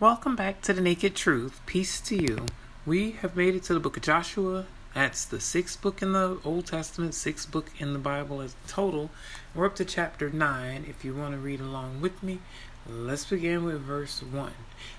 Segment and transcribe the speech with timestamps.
[0.00, 1.60] Welcome back to the Naked Truth.
[1.66, 2.46] Peace to you.
[2.86, 4.64] We have made it to the book of Joshua.
[4.94, 9.10] That's the sixth book in the Old Testament, sixth book in the Bible as total.
[9.54, 10.86] We're up to chapter 9.
[10.88, 12.38] If you want to read along with me,
[12.88, 14.52] let's begin with verse 1.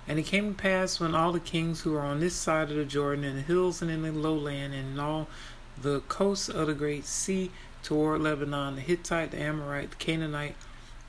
[0.08, 2.78] And it came to pass when all the kings who were on this side of
[2.78, 5.26] the Jordan, in the hills and in the lowland, and in all
[5.82, 7.50] the coasts of the great sea
[7.82, 10.56] toward Lebanon, the Hittite, the Amorite, the Canaanite,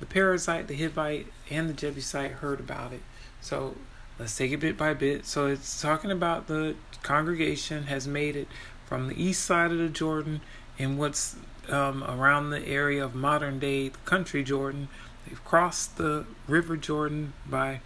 [0.00, 3.02] the Perizzite, the Hivite, and the Jebusite heard about it
[3.42, 3.74] so
[4.18, 5.26] let's take it bit by bit.
[5.26, 8.48] So it's talking about the congregation has made it
[8.86, 10.40] from the east side of the Jordan
[10.78, 11.36] in what's
[11.68, 14.88] um, around the area of modern day country Jordan.
[15.26, 17.80] They've crossed the river Jordan by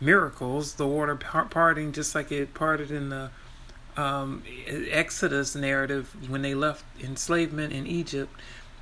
[0.00, 3.30] miracles, the water parting just like it parted in the
[3.96, 8.32] um, Exodus narrative when they left enslavement in Egypt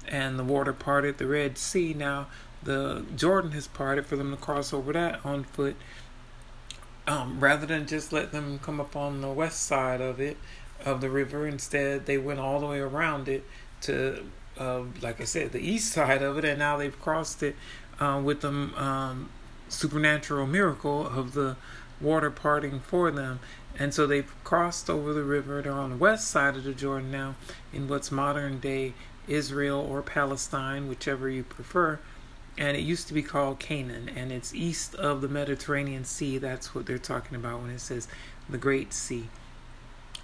[0.09, 1.95] and the water parted the Red Sea.
[1.95, 2.27] Now
[2.63, 5.77] the Jordan has parted for them to cross over that on foot
[7.07, 10.37] um, rather than just let them come up on the west side of it
[10.85, 13.45] of the river instead they went all the way around it
[13.81, 14.25] to
[14.59, 17.57] uh, like i said the east side of it and now they've crossed it
[17.99, 19.31] uh, with the um,
[19.69, 21.57] supernatural miracle of the
[22.01, 23.41] water parting for them.
[23.79, 27.11] And so they've crossed over the river they're on the west side of the jordan
[27.11, 27.35] now
[27.75, 28.95] in what's modern day
[29.29, 31.99] israel or palestine whichever you prefer
[32.59, 36.39] and it used to be called Canaan, and it's east of the Mediterranean Sea.
[36.39, 38.09] That's what they're talking about when it says
[38.49, 39.29] the Great Sea.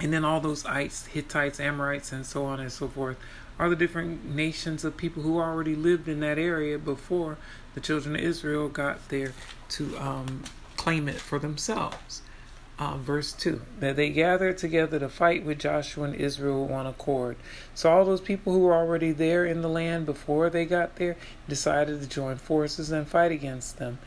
[0.01, 3.19] And then all those ites, Hittites, Amorites, and so on and so forth
[3.59, 7.37] are the different nations of people who already lived in that area before
[7.75, 9.33] the children of Israel got there
[9.69, 10.43] to um,
[10.77, 12.23] claim it for themselves
[12.79, 16.87] uh, verse 2 that they gathered together to fight with Joshua and Israel with one
[16.87, 17.37] accord.
[17.75, 21.17] So, all those people who were already there in the land before they got there
[21.49, 23.99] decided to join forces and fight against them,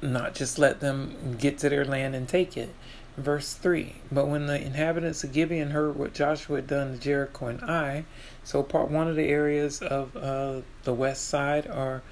[0.00, 2.74] not just let them get to their land and take it.
[3.16, 7.46] Verse 3 But when the inhabitants of Gibeon heard what Joshua had done to Jericho
[7.46, 8.04] and Ai,
[8.44, 12.02] so part one of the areas of uh, the west side are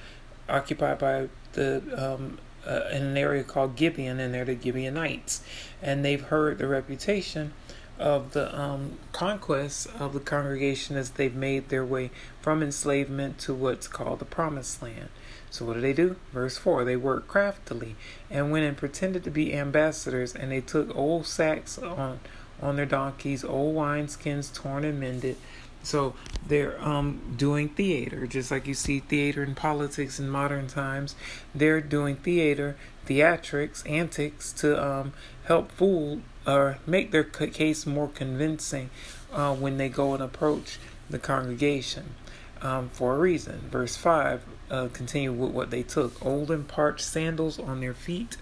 [0.49, 5.43] occupied by the um, uh, in an area called Gibeon, and they're the Gibeonites,
[5.83, 7.53] and they've heard the reputation
[7.99, 12.11] of the um, conquest of the congregation as they've made their way
[12.41, 15.09] from enslavement to what's called the Promised Land.
[15.51, 16.17] So what do they do?
[16.33, 17.95] Verse four: They worked craftily
[18.29, 22.19] and went and pretended to be ambassadors, and they took old sacks on
[22.61, 25.37] on their donkeys, old wineskins torn and mended
[25.85, 26.15] so
[26.47, 31.15] they're um, doing theater, just like you see theater in politics in modern times.
[31.55, 35.13] They're doing theater, theatrics, antics to um,
[35.45, 38.91] help fool or make their case more convincing
[39.33, 40.79] uh, when they go and approach
[41.09, 42.15] the congregation
[42.61, 43.61] um, for a reason.
[43.71, 48.37] Verse 5 uh, continue with what they took old and parched sandals on their feet.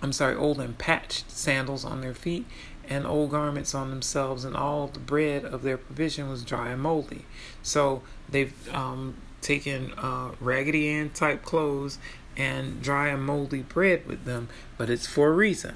[0.00, 2.46] I'm sorry, old and patched sandals on their feet
[2.88, 6.82] and old garments on themselves, and all the bread of their provision was dry and
[6.82, 7.24] moldy.
[7.62, 11.98] So they've um, taken uh, Raggedy Ann type clothes
[12.36, 15.74] and dry and moldy bread with them, but it's for a reason.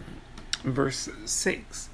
[0.63, 1.89] Verse 6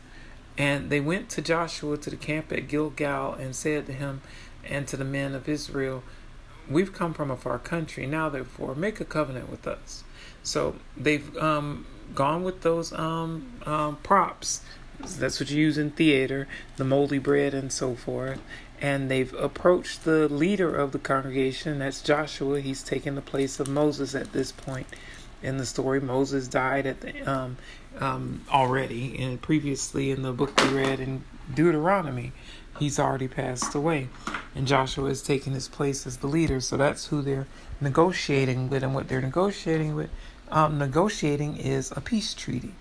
[0.57, 4.21] And they went to Joshua to the camp at Gilgal and said to him
[4.65, 6.03] and to the men of Israel,
[6.69, 8.07] We've come from a far country.
[8.07, 10.05] Now, therefore, make a covenant with us.
[10.43, 14.63] So they've um, gone with those um, um, props
[15.01, 18.41] that's what you use in theater, the moldy bread and so forth.
[18.81, 22.61] And they've approached the leader of the congregation, that's Joshua.
[22.61, 24.87] He's taken the place of Moses at this point
[25.43, 26.01] in the story.
[26.01, 27.57] Moses died at the, um,
[27.99, 32.33] um, already, and previously in the book we read in Deuteronomy,
[32.79, 34.09] he's already passed away.
[34.55, 36.61] And Joshua has taken his place as the leader.
[36.61, 37.47] So that's who they're
[37.81, 38.83] negotiating with.
[38.83, 40.11] And what they're negotiating with,
[40.51, 42.75] um, negotiating is a peace treaty.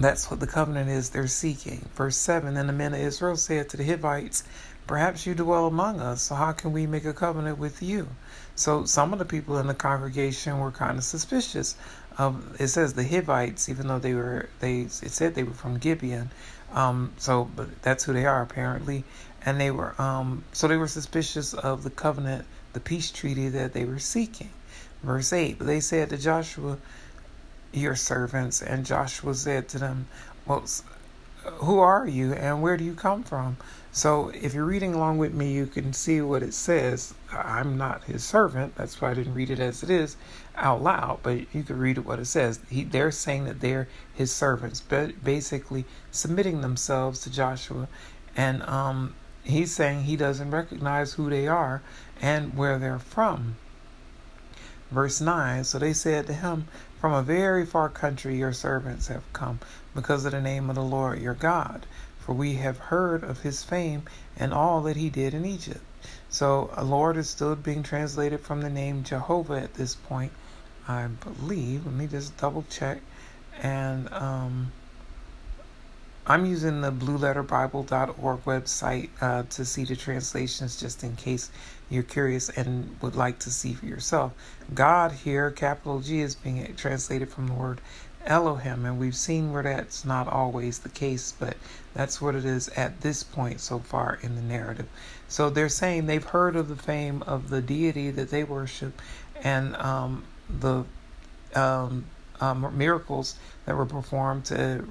[0.00, 1.88] That's what the covenant is they're seeking.
[1.96, 4.44] Verse 7 Then the men of Israel said to the Hivites,
[4.86, 8.08] Perhaps you dwell among us, so how can we make a covenant with you?
[8.54, 11.74] So some of the people in the congregation were kind of suspicious.
[12.16, 15.78] Of, it says the Hivites, even though they were they it said they were from
[15.78, 16.30] Gibeon.
[16.72, 19.04] Um, so but that's who they are apparently.
[19.44, 23.72] And they were um, so they were suspicious of the covenant, the peace treaty that
[23.72, 24.50] they were seeking.
[25.02, 26.78] Verse 8, but they said to Joshua,
[27.72, 28.62] your servants.
[28.62, 30.06] And Joshua said to them,
[30.46, 30.64] Well,
[31.44, 33.56] who are you and where do you come from?
[33.90, 37.14] So if you're reading along with me, you can see what it says.
[37.32, 38.74] I'm not his servant.
[38.76, 40.16] That's why I didn't read it as it is
[40.56, 42.60] out loud, but you can read what it says.
[42.68, 47.88] He, they're saying that they're his servants, but basically submitting themselves to Joshua.
[48.36, 51.82] And um, he's saying he doesn't recognize who they are
[52.20, 53.56] and where they're from.
[54.90, 56.66] Verse 9 So they said to him,
[57.00, 59.60] From a very far country your servants have come,
[59.94, 61.86] because of the name of the Lord your God.
[62.18, 64.02] For we have heard of his fame
[64.36, 65.80] and all that he did in Egypt.
[66.28, 70.32] So, Lord is still being translated from the name Jehovah at this point,
[70.86, 71.86] I believe.
[71.86, 72.98] Let me just double check.
[73.62, 74.72] And um,
[76.30, 81.50] I'm using the blueletterbible.org website uh, to see the translations just in case
[81.88, 84.32] you're curious and would like to see for yourself.
[84.74, 87.80] God here, capital G, is being translated from the word
[88.26, 91.56] Elohim, and we've seen where that's not always the case, but
[91.94, 94.88] that's what it is at this point so far in the narrative.
[95.28, 99.00] So they're saying they've heard of the fame of the deity that they worship
[99.42, 100.84] and um, the
[101.54, 102.04] um,
[102.38, 104.86] um, miracles that were performed to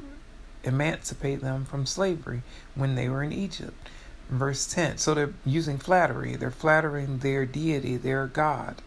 [0.67, 2.43] emancipate them from slavery
[2.75, 3.89] when they were in Egypt.
[4.29, 4.97] Verse 10.
[4.97, 6.35] So they're using flattery.
[6.35, 8.81] They're flattering their deity, their God.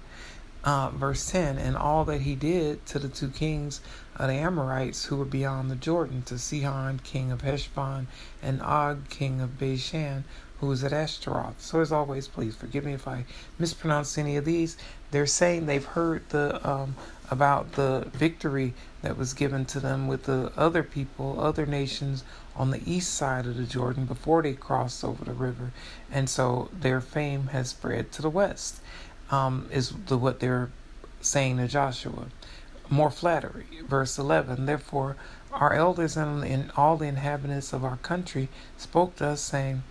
[0.62, 3.80] Uh, verse 10 And all that he did to the two kings
[4.16, 8.06] of the Amorites who were beyond the Jordan, to Sihon, king of Heshbon,
[8.42, 10.24] and Og, king of Bashan,
[10.60, 11.60] who was at Ashtaroth.
[11.60, 13.24] So, as always, please forgive me if I
[13.58, 14.76] mispronounce any of these.
[15.10, 16.96] They're saying they've heard the um,
[17.30, 22.24] about the victory that was given to them with the other people, other nations
[22.56, 25.72] on the east side of the Jordan before they crossed over the river,
[26.10, 28.80] and so their fame has spread to the west.
[29.30, 30.70] Um, is the what they're
[31.20, 32.26] saying to Joshua.
[32.88, 33.66] More flattery.
[33.86, 34.66] Verse 11.
[34.66, 35.16] Therefore,
[35.52, 39.84] our elders and all the inhabitants of our country spoke to us, saying,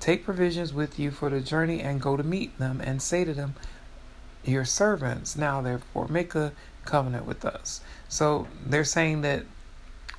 [0.00, 3.34] Take provisions with you for the journey and go to meet them, and say to
[3.34, 3.54] them,
[4.44, 6.52] Your servants now, therefore, make a
[6.84, 7.80] covenant with us.
[8.08, 9.44] So they're saying that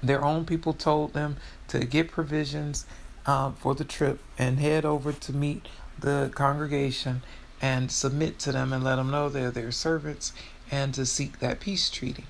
[0.04, 1.38] their own people told them
[1.70, 2.86] to get provisions
[3.26, 5.68] uh, for the trip and head over to meet
[5.98, 7.22] the congregation
[7.62, 10.32] and submit to them and let them know they're their servants
[10.72, 12.26] and to seek that peace treaty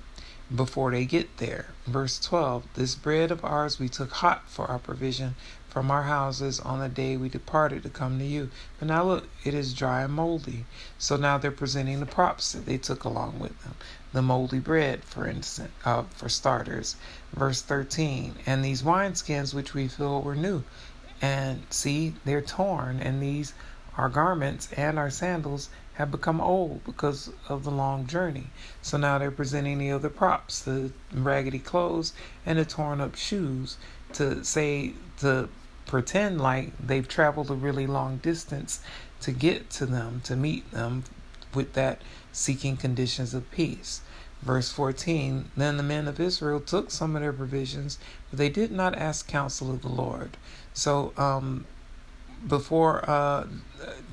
[0.54, 1.68] before they get there.
[1.86, 5.36] Verse 12 This bread of ours we took hot for our provision
[5.69, 8.50] from our houses on the day we departed to come to you.
[8.80, 10.66] But now look, it is dry and moldy.
[10.98, 13.75] So now they're presenting the props that they took along with them.
[14.12, 16.96] The moldy bread, for instance, uh, for starters.
[17.31, 20.63] Verse 13, and these wineskins which we filled were new.
[21.22, 23.54] And see, they're torn, and these
[23.98, 25.69] our garments and our sandals
[26.00, 28.48] have become old because of the long journey.
[28.81, 32.13] So now they're presenting the other props, the raggedy clothes
[32.46, 33.75] and the torn up shoes
[34.13, 35.50] to say to
[35.86, 38.80] pretend like they've traveled a really long distance
[39.19, 41.04] to get to them, to meet them
[41.54, 42.01] with that
[42.31, 44.00] seeking conditions of peace.
[44.42, 48.00] Verse 14 Then the men of Israel took some of their provisions,
[48.30, 50.38] but they did not ask counsel of the Lord.
[50.74, 51.66] So, um,
[52.47, 53.47] before uh,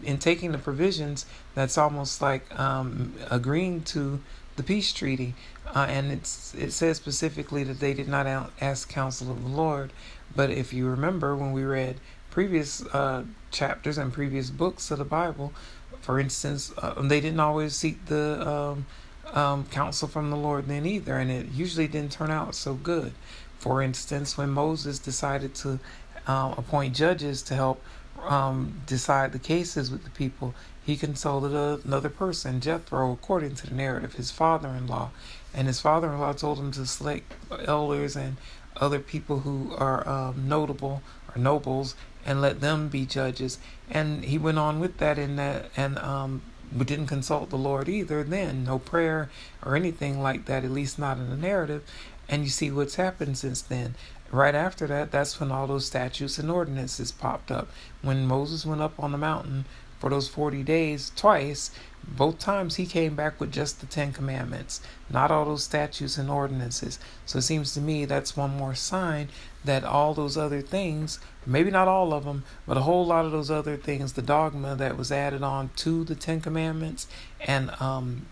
[0.02, 4.20] in taking the provisions, that's almost like um, agreeing to
[4.56, 5.34] the peace treaty,
[5.74, 8.26] uh, and it's it says specifically that they did not
[8.60, 9.92] ask counsel of the Lord.
[10.34, 11.96] But if you remember when we read
[12.30, 15.52] previous uh, chapters and previous books of the Bible,
[16.00, 18.86] for instance, uh, they didn't always seek the um,
[19.32, 23.12] um, counsel from the Lord then either, and it usually didn't turn out so good.
[23.58, 25.80] For instance, when Moses decided to
[26.26, 27.82] uh, appoint judges to help
[28.24, 30.54] um, decide the cases with the people,
[30.84, 35.10] he consulted a, another person, Jethro, according to the narrative, his father in law.
[35.52, 37.32] And his father in law told him to select
[37.66, 38.36] elders and
[38.76, 41.02] other people who are um, notable
[41.34, 41.94] or nobles
[42.24, 43.58] and let them be judges.
[43.90, 46.42] And he went on with that in that and um,
[46.76, 48.64] didn't consult the Lord either then.
[48.64, 49.30] No prayer
[49.64, 51.82] or anything like that, at least not in the narrative.
[52.28, 53.94] And you see what's happened since then.
[54.32, 57.68] Right after that, that's when all those statutes and ordinances popped up.
[58.02, 59.66] When Moses went up on the mountain
[59.98, 61.70] for those 40 days twice,
[62.06, 64.80] both times he came back with just the Ten Commandments,
[65.10, 66.98] not all those statutes and ordinances.
[67.24, 69.28] So it seems to me that's one more sign
[69.64, 73.32] that all those other things, maybe not all of them, but a whole lot of
[73.32, 77.08] those other things, the dogma that was added on to the Ten Commandments
[77.40, 78.26] and um,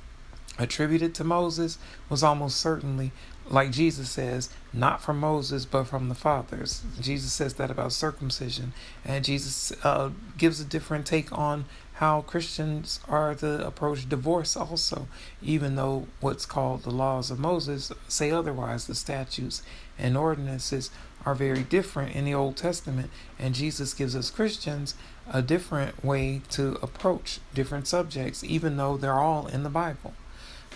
[0.58, 3.10] attributed to Moses, was almost certainly
[3.48, 6.82] like Jesus says, not from Moses, but from the fathers.
[7.00, 8.72] Jesus says that about circumcision.
[9.04, 15.06] And Jesus uh, gives a different take on how Christians are to approach divorce, also,
[15.40, 18.86] even though what's called the laws of Moses say otherwise.
[18.86, 19.62] The statutes
[19.98, 20.90] and ordinances
[21.24, 23.10] are very different in the Old Testament.
[23.38, 24.94] And Jesus gives us Christians
[25.32, 30.14] a different way to approach different subjects, even though they're all in the Bible.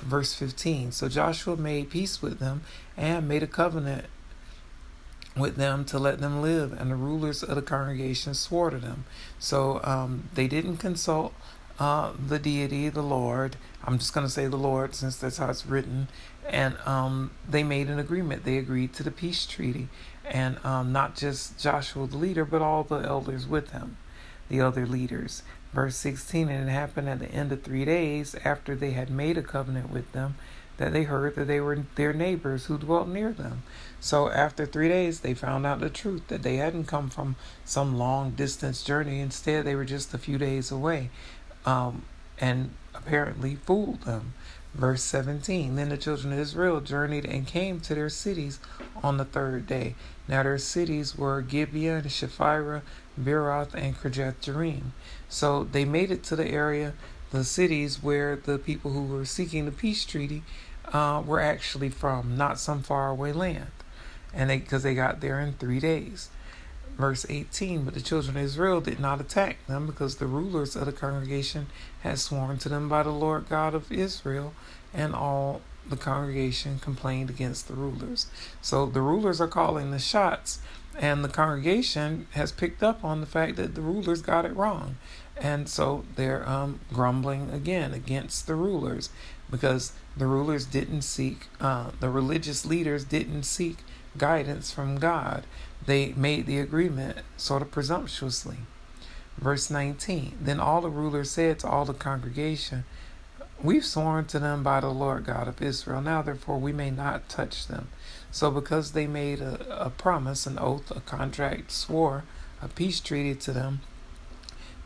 [0.00, 2.62] Verse 15 So Joshua made peace with them
[2.96, 4.06] and made a covenant
[5.36, 9.04] with them to let them live, and the rulers of the congregation swore to them.
[9.38, 11.32] So um, they didn't consult
[11.78, 13.56] uh, the deity, the Lord.
[13.84, 16.08] I'm just going to say the Lord since that's how it's written.
[16.48, 18.44] And um, they made an agreement.
[18.44, 19.88] They agreed to the peace treaty.
[20.24, 23.96] And um, not just Joshua the leader, but all the elders with him,
[24.48, 25.42] the other leaders.
[25.72, 29.36] Verse 16 And it happened at the end of three days after they had made
[29.36, 30.36] a covenant with them
[30.78, 33.62] that they heard that they were their neighbors who dwelt near them.
[34.00, 37.98] So after three days, they found out the truth that they hadn't come from some
[37.98, 39.20] long distance journey.
[39.20, 41.10] Instead, they were just a few days away,
[41.66, 42.02] um,
[42.40, 44.34] and apparently fooled them.
[44.72, 48.60] Verse 17 Then the children of Israel journeyed and came to their cities
[49.02, 49.96] on the third day.
[50.28, 52.04] Now their cities were Gibeah and
[53.20, 54.92] Beeroth, and Kirjath Jearim.
[55.28, 56.94] So they made it to the area,
[57.30, 60.42] the cities where the people who were seeking the peace treaty
[60.92, 63.70] uh, were actually from, not some faraway land.
[64.32, 66.30] And they, because they got there in three days.
[66.96, 70.86] Verse 18 But the children of Israel did not attack them because the rulers of
[70.86, 71.68] the congregation
[72.00, 74.52] had sworn to them by the Lord God of Israel,
[74.92, 78.26] and all the congregation complained against the rulers.
[78.60, 80.60] So the rulers are calling the shots,
[80.98, 84.96] and the congregation has picked up on the fact that the rulers got it wrong.
[85.36, 89.10] And so they're um, grumbling again against the rulers
[89.48, 93.78] because the rulers didn't seek, uh, the religious leaders didn't seek
[94.16, 95.44] guidance from God.
[95.86, 98.58] They made the agreement sort of presumptuously.
[99.38, 102.84] Verse 19 Then all the rulers said to all the congregation,
[103.62, 106.00] We've sworn to them by the Lord God of Israel.
[106.00, 107.88] Now, therefore, we may not touch them.
[108.30, 112.24] So, because they made a, a promise, an oath, a contract, swore
[112.62, 113.80] a peace treaty to them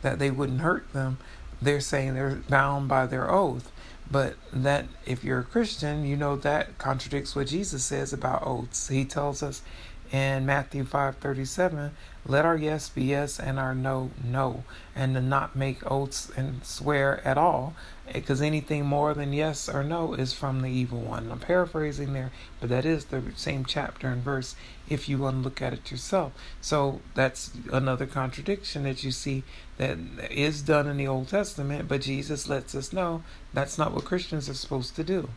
[0.01, 1.17] that they wouldn't hurt them,
[1.61, 3.71] they're saying they're bound by their oath.
[4.09, 8.89] But that if you're a Christian, you know that contradicts what Jesus says about oaths.
[8.89, 9.61] He tells us
[10.13, 11.89] in Matthew 5:37,
[12.23, 14.63] "Let our yes be yes and our no no,
[14.95, 17.73] and to not make oaths and swear at all,
[18.13, 22.31] because anything more than yes or no is from the evil one." I'm paraphrasing there,
[22.59, 24.55] but that is the same chapter and verse
[24.87, 26.31] if you want to look at it yourself.
[26.61, 29.43] So that's another contradiction that you see
[29.77, 29.97] that
[30.29, 34.47] is done in the Old Testament, but Jesus lets us know that's not what Christians
[34.47, 35.29] are supposed to do.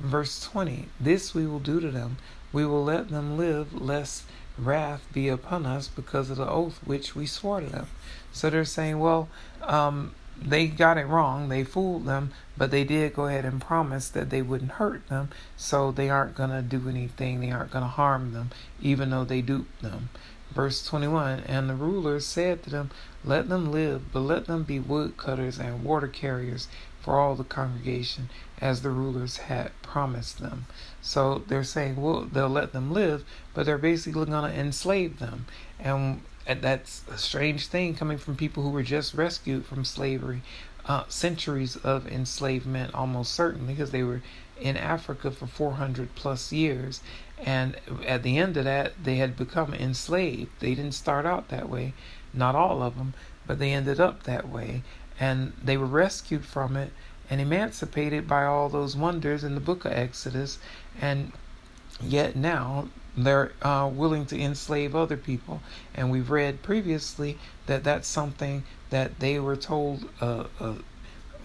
[0.00, 2.16] Verse 20 This we will do to them
[2.54, 4.22] we will let them live, lest
[4.56, 7.88] wrath be upon us because of the oath which we swore to them.
[8.32, 9.28] So they're saying, well,
[9.60, 11.48] um, they got it wrong.
[11.48, 15.30] They fooled them, but they did go ahead and promise that they wouldn't hurt them.
[15.56, 17.40] So they aren't going to do anything.
[17.40, 20.10] They aren't going to harm them, even though they duped them.
[20.52, 22.90] Verse 21 And the rulers said to them,
[23.24, 26.68] Let them live, but let them be woodcutters and water carriers
[27.00, 28.30] for all the congregation,
[28.64, 30.64] as the rulers had promised them.
[31.02, 35.44] So they're saying, well, they'll let them live, but they're basically going to enslave them.
[35.78, 40.40] And, and that's a strange thing coming from people who were just rescued from slavery.
[40.86, 44.22] Uh, centuries of enslavement, almost certainly, because they were
[44.58, 47.02] in Africa for 400 plus years.
[47.44, 50.50] And at the end of that, they had become enslaved.
[50.60, 51.92] They didn't start out that way,
[52.32, 53.12] not all of them,
[53.46, 54.82] but they ended up that way
[55.20, 56.92] and they were rescued from it
[57.30, 60.58] and emancipated by all those wonders in the book of Exodus,
[61.00, 61.32] and
[62.00, 65.60] yet now they're uh, willing to enslave other people.
[65.94, 70.74] And we've read previously that that's something that they were told, uh, uh,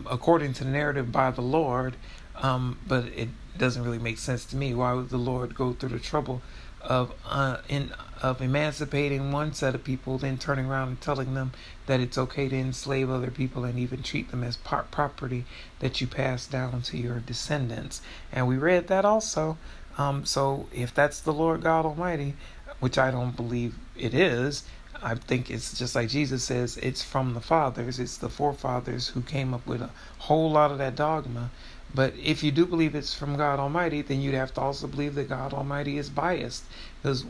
[0.10, 1.96] according to the narrative, by the Lord.
[2.36, 4.74] Um, but it doesn't really make sense to me.
[4.74, 6.42] Why would the Lord go through the trouble
[6.82, 11.54] of uh, in of emancipating one set of people, then turning around and telling them
[11.86, 15.46] that it's okay to enslave other people and even treat them as property
[15.80, 18.02] that you pass down to your descendants.
[18.32, 19.58] And we read that also.
[19.98, 22.36] Um, so if that's the Lord God Almighty,
[22.80, 24.64] which I don't believe it is,
[25.02, 29.22] I think it's just like Jesus says, it's from the fathers, it's the forefathers who
[29.22, 31.52] came up with a whole lot of that dogma
[31.94, 35.16] but if you do believe it's from God Almighty, then you'd have to also believe
[35.16, 36.64] that God Almighty is biased.
[37.02, 37.26] Because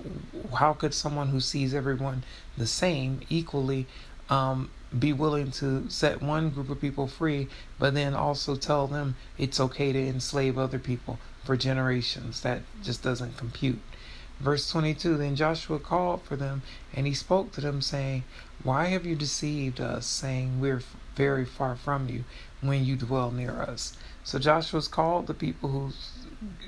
[0.56, 2.24] how could someone who sees everyone
[2.58, 3.88] the same equally
[4.30, 7.48] um, be willing to set one group of people free,
[7.78, 12.42] but then also tell them it's okay to enslave other people for generations?
[12.42, 13.80] That just doesn't compute.
[14.42, 16.64] Verse 22 Then Joshua called for them,
[16.94, 18.26] and he spoke to them, saying,
[18.64, 20.84] Why have you deceived us, saying, We're
[21.16, 22.26] very far from you,
[22.62, 23.98] when you dwell near us?
[24.24, 25.92] So Joshua's called the people who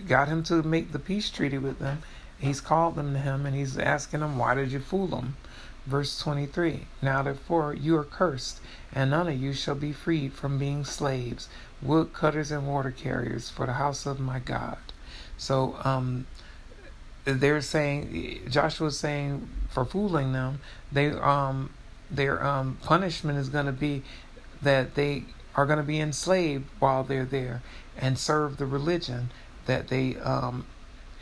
[0.07, 2.03] got him to make the peace treaty with them.
[2.39, 5.37] He's called them to him and he's asking them, Why did you fool them?
[5.85, 8.59] Verse 23 Now therefore you are cursed,
[8.93, 11.49] and none of you shall be freed from being slaves,
[11.81, 14.77] wood cutters and water carriers for the house of my God.
[15.37, 16.27] So um,
[17.25, 20.59] they're saying, Joshua's saying, for fooling them,
[20.91, 21.71] they um,
[22.09, 24.03] their um, punishment is going to be
[24.61, 25.23] that they
[25.55, 27.61] are going to be enslaved while they're there
[27.97, 29.29] and serve the religion
[29.65, 30.65] that they um,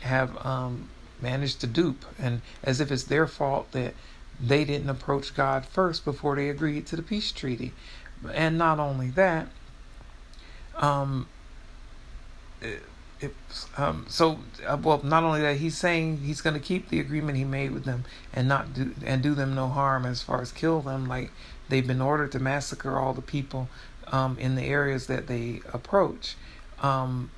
[0.00, 0.88] have um,
[1.20, 3.94] managed to dupe, and as if it's their fault that
[4.40, 7.72] they didn't approach God first before they agreed to the peace treaty.
[8.32, 9.48] And not only that,
[10.76, 11.28] um,
[12.62, 12.82] it,
[13.20, 13.34] it,
[13.76, 17.36] um, so uh, well, not only that, he's saying he's going to keep the agreement
[17.36, 20.52] he made with them and not do and do them no harm as far as
[20.52, 21.30] kill them, like
[21.68, 23.68] they've been ordered to massacre all the people
[24.10, 26.36] um, in the areas that they approach.
[26.82, 27.30] Um,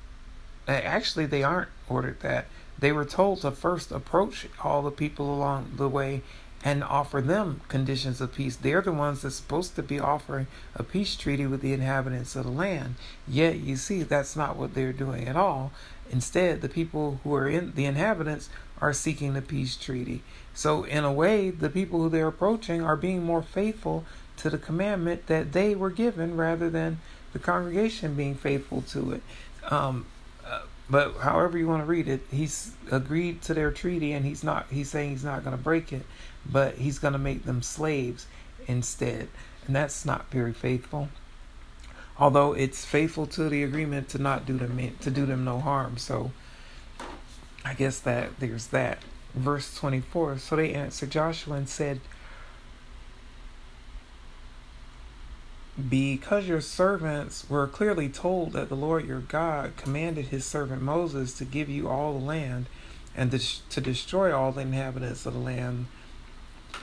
[0.67, 2.47] actually, they aren't ordered that.
[2.79, 6.21] They were told to first approach all the people along the way
[6.63, 8.55] and offer them conditions of peace.
[8.55, 12.45] They're the ones that's supposed to be offering a peace treaty with the inhabitants of
[12.45, 12.95] the land.
[13.27, 15.71] Yet, you see, that's not what they're doing at all.
[16.09, 18.49] Instead, the people who are in the inhabitants
[18.81, 20.21] are seeking the peace treaty.
[20.53, 24.05] So, in a way, the people who they're approaching are being more faithful
[24.43, 26.99] to the commandment that they were given rather than
[27.31, 29.23] the congregation being faithful to it.
[29.71, 30.05] Um,
[30.45, 34.43] uh, but however you want to read it, he's agreed to their treaty and he's
[34.43, 36.05] not, he's saying he's not going to break it,
[36.45, 38.27] but he's going to make them slaves
[38.67, 39.29] instead.
[39.65, 41.07] And that's not very faithful.
[42.19, 45.95] Although it's faithful to the agreement to not do them, to do them no harm.
[45.95, 46.31] So
[47.63, 48.99] I guess that there's that.
[49.33, 50.39] Verse 24.
[50.39, 52.01] So they answered Joshua and said,
[55.89, 61.33] Because your servants were clearly told that the Lord your God commanded his servant Moses
[61.37, 62.67] to give you all the land
[63.15, 65.87] and to destroy all the inhabitants of the land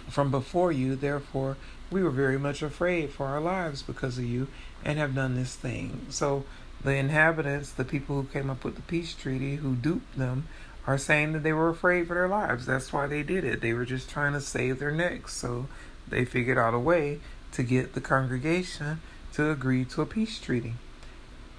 [0.08, 1.56] from before you, therefore
[1.90, 4.48] we were very much afraid for our lives because of you
[4.84, 6.06] and have done this thing.
[6.10, 6.44] So
[6.82, 10.48] the inhabitants, the people who came up with the peace treaty, who duped them,
[10.86, 12.66] are saying that they were afraid for their lives.
[12.66, 13.60] That's why they did it.
[13.60, 15.34] They were just trying to save their necks.
[15.34, 15.66] So
[16.08, 17.20] they figured out a way
[17.52, 19.00] to get the congregation
[19.32, 20.74] to agree to a peace treaty.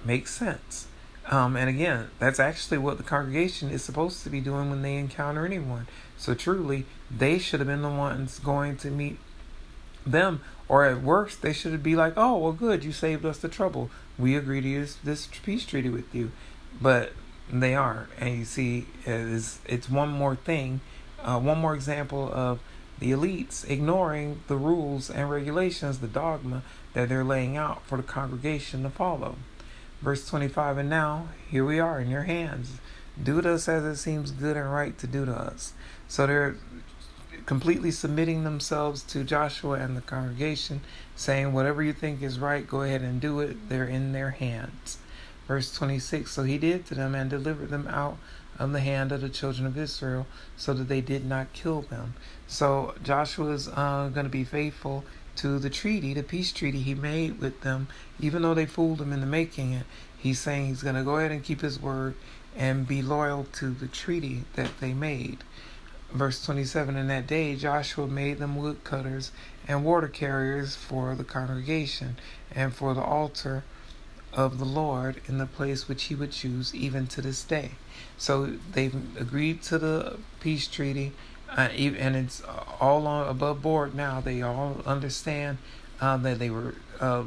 [0.04, 0.86] Makes sense.
[1.30, 4.96] Um, and again, that's actually what the congregation is supposed to be doing when they
[4.96, 5.86] encounter anyone.
[6.18, 9.18] So truly, they should have been the ones going to meet
[10.04, 13.48] them, or at worst, they should be like, "Oh, well, good, you saved us the
[13.48, 13.90] trouble.
[14.18, 16.32] We agree to use this peace treaty with you,"
[16.80, 17.12] but
[17.52, 18.08] they aren't.
[18.18, 20.80] And you see, it's it's one more thing,
[21.22, 22.58] uh, one more example of
[23.02, 26.62] the elites ignoring the rules and regulations, the dogma
[26.92, 29.34] that they're laying out for the congregation to follow.
[30.00, 32.78] Verse 25, and now here we are in your hands.
[33.20, 35.72] Do to us as it seems good and right to do to us.
[36.06, 36.54] So they're
[37.44, 40.82] completely submitting themselves to Joshua and the congregation,
[41.16, 43.68] saying, Whatever you think is right, go ahead and do it.
[43.68, 44.98] They're in their hands.
[45.48, 48.18] Verse 26 So he did to them and delivered them out
[48.62, 52.14] of the hand of the children of Israel, so that they did not kill them.
[52.46, 55.04] So Joshua is uh, going to be faithful
[55.36, 57.88] to the treaty, the peace treaty he made with them,
[58.20, 59.84] even though they fooled him into making it.
[60.16, 62.14] He's saying he's going to go ahead and keep his word
[62.56, 65.38] and be loyal to the treaty that they made.
[66.12, 69.32] Verse 27 In that day Joshua made them woodcutters
[69.66, 72.16] and water carriers for the congregation
[72.54, 73.64] and for the altar
[74.32, 77.72] of the Lord in the place which he would choose, even to this day.
[78.16, 81.12] So they've agreed to the peace treaty,
[81.50, 82.42] uh, and it's
[82.80, 84.20] all on above board now.
[84.20, 85.58] They all understand
[86.00, 87.24] uh, that they were uh,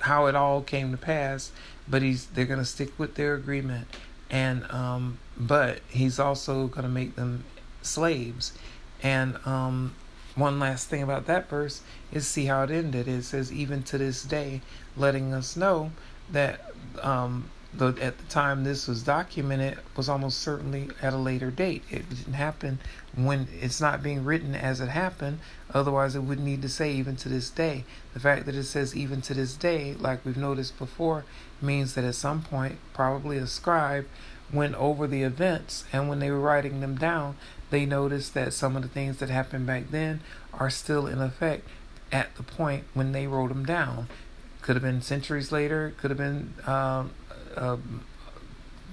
[0.00, 1.52] how it all came to pass,
[1.88, 3.86] but he's they're to stick with their agreement,
[4.30, 7.44] and um, but he's also to make them
[7.82, 8.52] slaves.
[9.02, 9.94] And um,
[10.34, 13.06] one last thing about that verse is see how it ended.
[13.06, 14.62] It says, even to this day,
[14.96, 15.92] letting us know
[16.30, 21.50] that um, the, at the time this was documented was almost certainly at a later
[21.50, 21.82] date.
[21.90, 22.78] It didn't happen
[23.14, 25.40] when it's not being written as it happened.
[25.72, 27.84] Otherwise, it would need to say even to this day.
[28.12, 31.24] The fact that it says even to this day, like we've noticed before,
[31.60, 34.06] means that at some point, probably a scribe
[34.52, 37.36] went over the events, and when they were writing them down,
[37.70, 40.20] they noticed that some of the things that happened back then
[40.52, 41.66] are still in effect
[42.12, 44.06] at the point when they wrote them down.
[44.62, 47.10] Could have been centuries later, could have been um,
[47.56, 47.76] uh,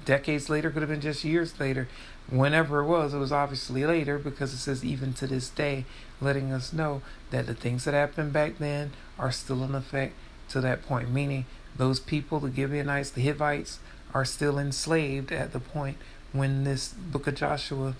[0.05, 1.87] decades later, could have been just years later.
[2.29, 5.85] Whenever it was, it was obviously later because it says even to this day,
[6.21, 10.13] letting us know that the things that happened back then are still in effect
[10.49, 11.09] to that point.
[11.09, 11.45] Meaning,
[11.75, 13.79] those people, the Gibeonites, the Hivites,
[14.13, 15.97] are still enslaved at the point
[16.31, 17.95] when this book of Joshua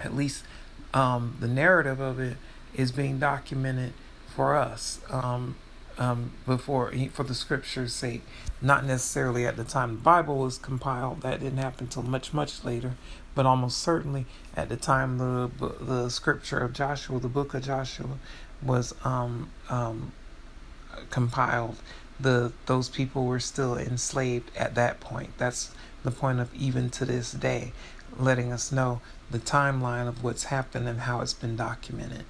[0.00, 0.44] at least
[0.94, 2.36] um, the narrative of it
[2.74, 3.92] is being documented
[4.34, 5.56] for us um,
[5.98, 8.22] um, before for the scripture's sake
[8.62, 12.64] not necessarily at the time the bible was compiled that didn't happen until much much
[12.64, 12.94] later
[13.34, 18.18] but almost certainly at the time the the scripture of joshua the book of joshua
[18.62, 20.12] was um, um,
[21.08, 21.76] compiled
[22.20, 25.30] the those people were still enslaved at that point.
[25.38, 25.70] That's
[26.02, 27.72] the point of even to this day,
[28.18, 32.24] letting us know the timeline of what's happened and how it's been documented.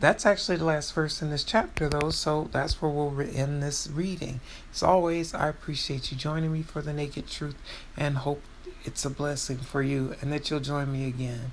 [0.00, 3.88] That's actually the last verse in this chapter, though, so that's where we'll end this
[3.88, 4.40] reading.
[4.72, 7.56] As always, I appreciate you joining me for the Naked Truth
[7.96, 8.42] and hope
[8.84, 11.52] it's a blessing for you and that you'll join me again.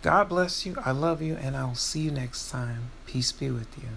[0.00, 0.76] God bless you.
[0.84, 2.90] I love you, and I'll see you next time.
[3.06, 3.88] Peace be with you.